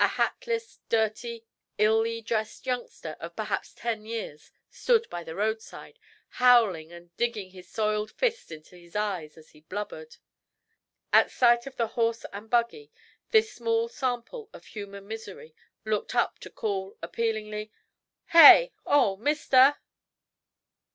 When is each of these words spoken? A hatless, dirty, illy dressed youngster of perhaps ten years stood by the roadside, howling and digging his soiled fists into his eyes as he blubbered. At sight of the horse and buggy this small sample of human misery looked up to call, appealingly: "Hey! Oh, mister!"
A 0.00 0.08
hatless, 0.08 0.80
dirty, 0.88 1.44
illy 1.76 2.22
dressed 2.22 2.64
youngster 2.64 3.14
of 3.20 3.36
perhaps 3.36 3.74
ten 3.74 4.06
years 4.06 4.50
stood 4.70 5.06
by 5.10 5.22
the 5.22 5.34
roadside, 5.34 5.98
howling 6.40 6.92
and 6.92 7.14
digging 7.18 7.50
his 7.50 7.68
soiled 7.68 8.10
fists 8.10 8.50
into 8.50 8.74
his 8.78 8.96
eyes 8.96 9.36
as 9.36 9.50
he 9.50 9.60
blubbered. 9.60 10.16
At 11.12 11.30
sight 11.30 11.66
of 11.66 11.76
the 11.76 11.88
horse 11.88 12.24
and 12.32 12.48
buggy 12.48 12.90
this 13.32 13.52
small 13.52 13.88
sample 13.88 14.48
of 14.54 14.64
human 14.64 15.06
misery 15.06 15.54
looked 15.84 16.14
up 16.14 16.38
to 16.38 16.48
call, 16.48 16.96
appealingly: 17.02 17.70
"Hey! 18.28 18.72
Oh, 18.86 19.18
mister!" 19.18 19.76